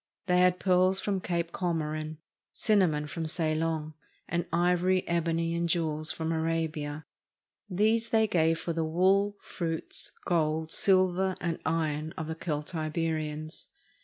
[0.25, 2.17] They had pearls from Cape Comorin,
[2.53, 3.93] cinnamon from Ceylon,
[4.27, 7.05] and ivory, ebony, and jewels from Arabia.
[7.69, 13.67] These they gave for the wool, fruits, gold, silver, and iron of the Celtiberians.